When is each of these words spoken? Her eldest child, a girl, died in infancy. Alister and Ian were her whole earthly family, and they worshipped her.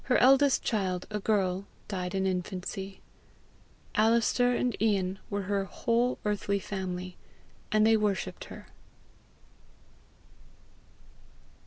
Her 0.05 0.17
eldest 0.17 0.63
child, 0.63 1.05
a 1.11 1.19
girl, 1.19 1.67
died 1.87 2.15
in 2.15 2.25
infancy. 2.25 3.01
Alister 3.93 4.51
and 4.51 4.75
Ian 4.81 5.19
were 5.29 5.43
her 5.43 5.65
whole 5.65 6.17
earthly 6.25 6.57
family, 6.57 7.17
and 7.71 7.85
they 7.85 7.95
worshipped 7.97 8.45
her. 8.45 8.69